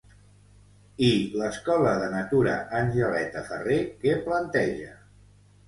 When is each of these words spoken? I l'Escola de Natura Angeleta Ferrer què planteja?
I 1.07 1.09
l'Escola 1.41 1.91
de 2.05 2.09
Natura 2.15 2.57
Angeleta 2.81 3.47
Ferrer 3.53 3.79
què 4.03 4.19
planteja? 4.27 4.93